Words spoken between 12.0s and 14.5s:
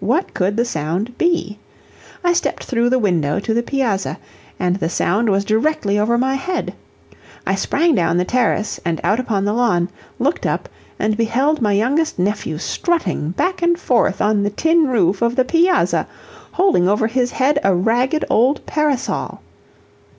nephew strutting back and forth on the